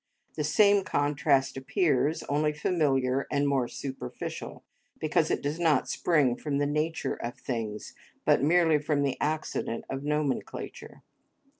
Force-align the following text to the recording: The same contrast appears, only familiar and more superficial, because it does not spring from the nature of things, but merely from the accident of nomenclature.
The 0.33 0.43
same 0.43 0.83
contrast 0.83 1.57
appears, 1.57 2.23
only 2.23 2.53
familiar 2.53 3.27
and 3.29 3.47
more 3.47 3.67
superficial, 3.67 4.63
because 4.99 5.29
it 5.29 5.43
does 5.43 5.59
not 5.59 5.87
spring 5.87 6.35
from 6.37 6.57
the 6.57 6.65
nature 6.65 7.13
of 7.17 7.37
things, 7.37 7.93
but 8.25 8.41
merely 8.41 8.79
from 8.79 9.03
the 9.03 9.15
accident 9.21 9.85
of 9.91 10.03
nomenclature. 10.03 11.03